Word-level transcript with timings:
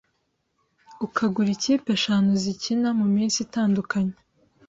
ukagura 1.05 1.49
ikipe 1.57 1.89
eshanu 1.97 2.29
zikina 2.43 2.89
mu 2.99 3.05
minsi 3.15 3.37
itandukanye 3.45 4.15